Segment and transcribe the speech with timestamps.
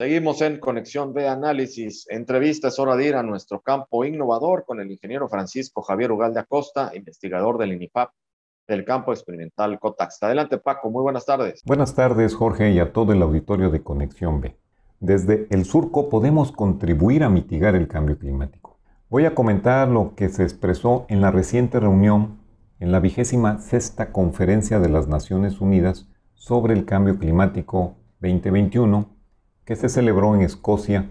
[0.00, 2.06] Seguimos en Conexión de Análisis.
[2.08, 6.38] Entrevista es hora de ir a nuestro campo innovador con el ingeniero Francisco Javier Ugalde
[6.38, 8.10] Acosta, investigador del INIPAP
[8.68, 10.22] del campo experimental COTAX.
[10.22, 10.88] Adelante, Paco.
[10.88, 11.62] Muy buenas tardes.
[11.64, 14.56] Buenas tardes, Jorge, y a todo el auditorio de Conexión B.
[15.00, 18.78] Desde el surco podemos contribuir a mitigar el cambio climático.
[19.10, 22.38] Voy a comentar lo que se expresó en la reciente reunión
[22.78, 29.17] en la vigésima sexta Conferencia de las Naciones Unidas sobre el Cambio Climático 2021
[29.68, 31.10] que se celebró en Escocia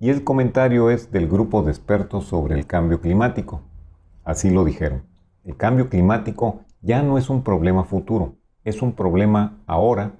[0.00, 3.62] y el comentario es del grupo de expertos sobre el cambio climático.
[4.24, 5.04] Así lo dijeron.
[5.44, 10.16] El cambio climático ya no es un problema futuro, es un problema ahora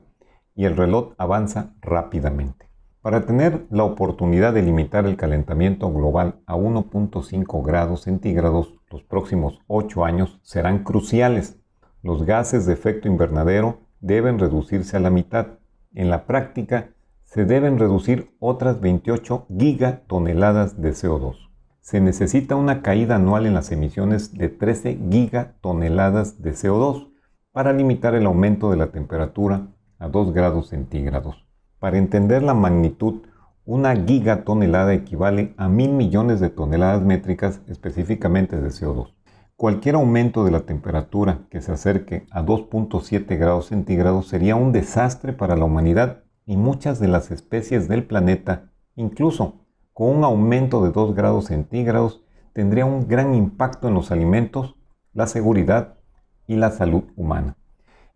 [0.54, 2.68] y el reloj avanza rápidamente.
[3.00, 9.58] Para tener la oportunidad de limitar el calentamiento global a 1.5 grados centígrados, los próximos
[9.66, 11.58] 8 años serán cruciales.
[12.00, 15.58] Los gases de efecto invernadero deben reducirse a la mitad.
[15.94, 16.91] En la práctica,
[17.32, 21.36] se deben reducir otras 28 gigatoneladas de CO2.
[21.80, 27.10] Se necesita una caída anual en las emisiones de 13 gigatoneladas de CO2
[27.50, 31.46] para limitar el aumento de la temperatura a 2 grados centígrados.
[31.78, 33.22] Para entender la magnitud,
[33.64, 39.14] una gigatonelada equivale a mil millones de toneladas métricas específicamente de CO2.
[39.56, 45.32] Cualquier aumento de la temperatura que se acerque a 2.7 grados centígrados sería un desastre
[45.32, 49.60] para la humanidad y muchas de las especies del planeta, incluso
[49.92, 54.76] con un aumento de 2 grados centígrados, tendría un gran impacto en los alimentos,
[55.12, 55.98] la seguridad
[56.46, 57.56] y la salud humana.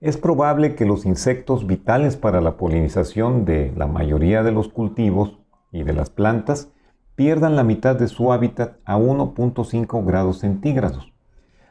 [0.01, 5.39] Es probable que los insectos vitales para la polinización de la mayoría de los cultivos
[5.73, 6.71] y de las plantas
[7.15, 11.13] pierdan la mitad de su hábitat a 1.5 grados centígrados.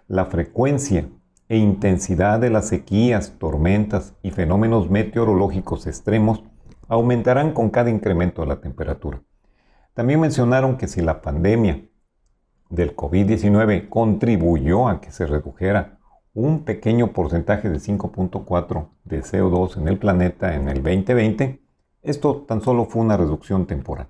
[0.08, 1.08] La frecuencia
[1.48, 6.44] e intensidad de las sequías, tormentas y fenómenos meteorológicos extremos
[6.88, 9.22] aumentarán con cada incremento de la temperatura.
[9.94, 11.86] También mencionaron que si la pandemia
[12.70, 16.00] del COVID-19 contribuyó a que se redujera
[16.34, 21.62] un pequeño porcentaje de 5.4 de CO2 en el planeta en el 2020,
[22.02, 24.08] esto tan solo fue una reducción temporal.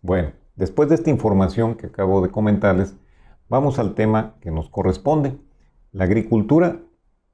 [0.00, 2.96] Bueno, después de esta información que acabo de comentarles,
[3.48, 5.36] vamos al tema que nos corresponde,
[5.92, 6.80] la agricultura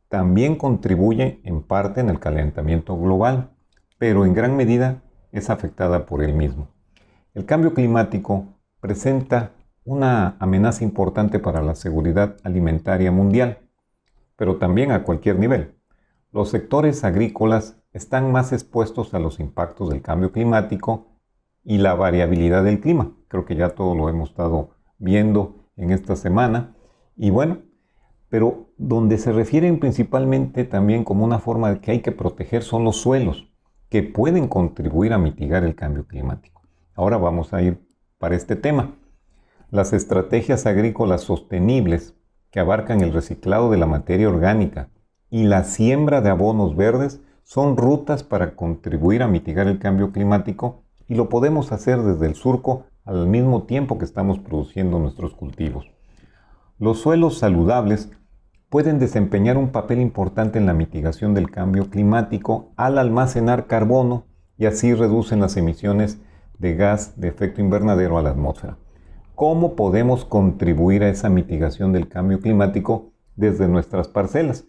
[0.08, 3.50] también contribuye en parte en el calentamiento global,
[3.98, 5.02] pero en gran medida
[5.32, 6.68] es afectada por él mismo.
[7.34, 8.46] El cambio climático
[8.80, 9.52] presenta
[9.84, 13.58] una amenaza importante para la seguridad alimentaria mundial,
[14.36, 15.74] pero también a cualquier nivel.
[16.32, 21.08] Los sectores agrícolas están más expuestos a los impactos del cambio climático
[21.62, 23.12] y la variabilidad del clima.
[23.28, 26.74] Creo que ya todo lo hemos estado viendo en esta semana.
[27.16, 27.58] Y bueno,
[28.28, 32.84] pero donde se refieren principalmente también como una forma de que hay que proteger son
[32.84, 33.48] los suelos,
[33.88, 36.62] que pueden contribuir a mitigar el cambio climático.
[36.94, 37.78] Ahora vamos a ir
[38.18, 38.96] para este tema.
[39.70, 42.14] Las estrategias agrícolas sostenibles
[42.50, 44.88] que abarcan el reciclado de la materia orgánica
[45.30, 50.82] y la siembra de abonos verdes son rutas para contribuir a mitigar el cambio climático
[51.08, 55.95] y lo podemos hacer desde el surco al mismo tiempo que estamos produciendo nuestros cultivos.
[56.78, 58.10] Los suelos saludables
[58.68, 64.26] pueden desempeñar un papel importante en la mitigación del cambio climático al almacenar carbono
[64.58, 66.20] y así reducen las emisiones
[66.58, 68.76] de gas de efecto invernadero a la atmósfera.
[69.34, 74.66] ¿Cómo podemos contribuir a esa mitigación del cambio climático desde nuestras parcelas?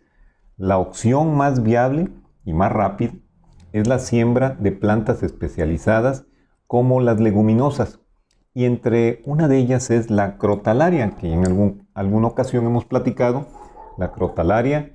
[0.56, 2.08] La opción más viable
[2.46, 3.16] y más rápida
[3.74, 6.26] es la siembra de plantas especializadas
[6.68, 8.00] como las leguminosas,
[8.58, 11.46] y entre una de ellas es la crotalaria, que en
[11.94, 13.46] alguna ocasión hemos platicado.
[14.00, 14.94] La crotalaria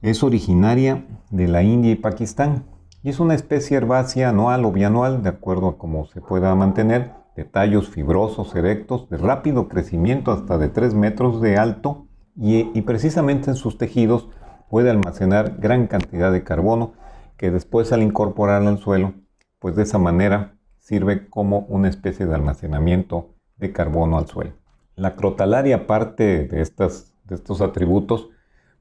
[0.00, 2.64] es originaria de la India y Pakistán
[3.02, 7.12] y es una especie herbácea anual o bianual, de acuerdo a cómo se pueda mantener,
[7.36, 12.80] de tallos fibrosos, erectos, de rápido crecimiento hasta de 3 metros de alto y, y
[12.80, 14.30] precisamente en sus tejidos
[14.70, 16.94] puede almacenar gran cantidad de carbono
[17.36, 19.12] que después al incorporarla al suelo,
[19.58, 24.52] pues de esa manera sirve como una especie de almacenamiento de carbono al suelo.
[24.96, 28.30] La crotalaria, aparte de, de estos atributos,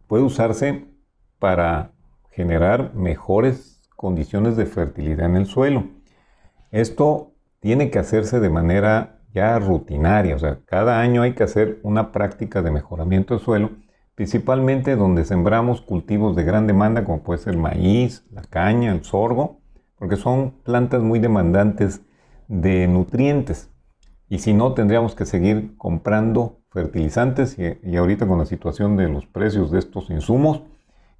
[0.07, 0.87] puede usarse
[1.37, 1.91] para
[2.31, 5.85] generar mejores condiciones de fertilidad en el suelo.
[6.71, 11.79] Esto tiene que hacerse de manera ya rutinaria, o sea, cada año hay que hacer
[11.83, 13.69] una práctica de mejoramiento del suelo,
[14.15, 19.60] principalmente donde sembramos cultivos de gran demanda como puede ser maíz, la caña, el sorgo,
[20.01, 22.01] porque son plantas muy demandantes
[22.47, 23.69] de nutrientes.
[24.29, 29.27] Y si no, tendríamos que seguir comprando fertilizantes y, ahorita con la situación de los
[29.27, 30.63] precios de estos insumos,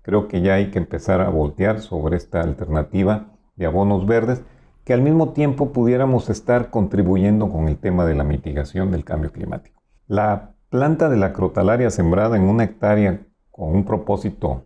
[0.02, 4.42] creo que ya hay que empezar a voltear sobre esta alternativa de abonos verdes,
[4.84, 9.32] que al mismo tiempo pudiéramos estar contribuyendo con el tema de la mitigación del cambio
[9.32, 9.80] climático.
[10.08, 14.64] La planta de la crotalaria sembrada en una hectárea con un propósito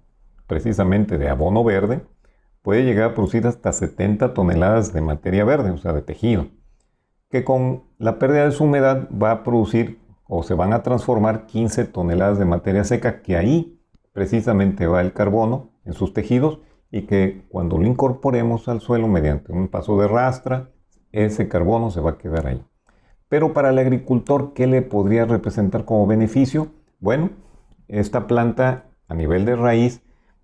[0.48, 2.15] precisamente de abono verde
[2.66, 6.48] puede llegar a producir hasta 70 toneladas de materia verde, o sea, de tejido,
[7.30, 11.46] que con la pérdida de su humedad va a producir o se van a transformar
[11.46, 13.80] 15 toneladas de materia seca, que ahí
[14.14, 16.58] precisamente va el carbono en sus tejidos
[16.90, 20.72] y que cuando lo incorporemos al suelo mediante un paso de rastra,
[21.12, 22.66] ese carbono se va a quedar ahí.
[23.30, 26.70] Pero para el agricultor, ¿qué le podría representar como beneficio?
[27.00, 27.30] Bueno,
[27.88, 30.02] esta planta a nivel de raíz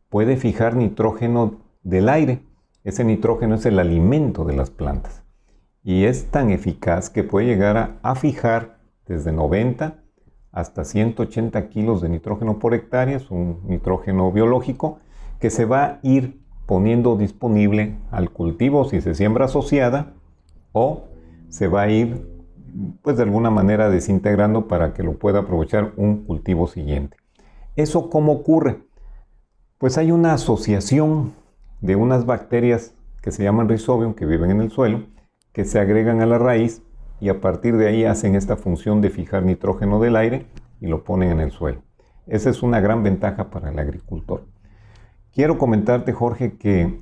[0.07, 2.43] puede fijar nitrógeno del aire.
[2.83, 5.23] Ese nitrógeno es el alimento de las plantas.
[5.83, 9.99] Y es tan eficaz que puede llegar a, fijar desde 90
[10.51, 14.99] hasta 180 kilos de nitrógeno por hectárea, es un nitrógeno biológico
[15.39, 20.13] que se va a ir poniendo disponible al cultivo si se siembra asociada
[20.71, 21.05] o
[21.49, 22.29] se va a ir
[23.01, 27.17] pues de alguna manera desintegrando para que lo pueda aprovechar un cultivo siguiente.
[27.75, 28.83] ¿Eso cómo ocurre?
[29.77, 31.33] Pues hay una asociación
[31.81, 35.03] de unas bacterias que se llaman Rhizobium, que viven en el suelo,
[35.51, 36.83] que se agregan a la raíz
[37.19, 40.47] y a partir de ahí hacen esta función de fijar nitrógeno del aire
[40.79, 41.81] y lo ponen en el suelo.
[42.27, 44.45] Esa es una gran ventaja para el agricultor.
[45.33, 46.99] Quiero comentarte, Jorge, que,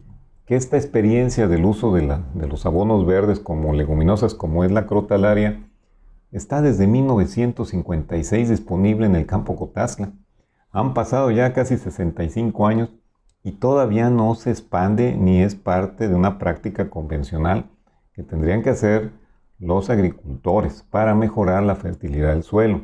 [0.48, 2.02] esta experiencia del uso de,
[2.34, 5.70] de, los abonos verdes como leguminosas, como es la crotalaria,
[6.32, 10.12] está desde 1956 disponible en el campo Cotazla.
[10.72, 12.90] Han pasado ya casi 65 años
[13.50, 17.66] y todavía no se expande ni es parte de una práctica convencional
[18.14, 19.12] que tendrían que hacer
[19.58, 22.82] los agricultores para mejorar la fertilidad del suelo.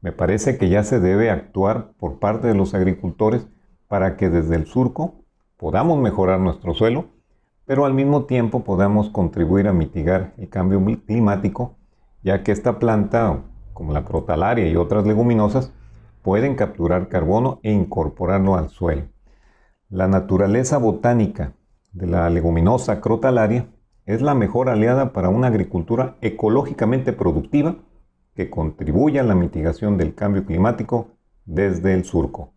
[0.00, 3.46] Me parece que ya se debe actuar por parte de los agricultores
[3.86, 5.14] para que desde el surco
[5.56, 7.04] podamos mejorar nuestro suelo,
[7.64, 11.76] pero al mismo tiempo podamos contribuir a mitigar el cambio climático,
[12.24, 15.72] ya que esta planta, como la crotalaria y otras leguminosas,
[16.22, 19.13] pueden capturar carbono e incorporarlo al suelo.
[19.94, 21.52] La naturaleza botánica
[21.92, 23.68] de la leguminosa crotalaria
[24.06, 27.76] es la mejor aliada para una agricultura ecológicamente productiva
[28.34, 31.10] que contribuya a la mitigación del cambio climático
[31.44, 32.52] desde el surco.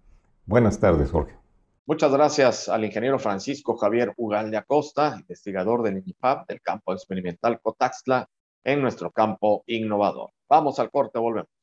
[0.48, 1.36] Buenas tardes, Jorge.
[1.86, 7.62] Muchas gracias al ingeniero Francisco Javier Ugal de Acosta, investigador del INIFAP del campo experimental
[7.62, 8.28] Cotaxtla
[8.64, 10.32] en nuestro campo innovador.
[10.50, 11.57] Vamos al corte, volvemos.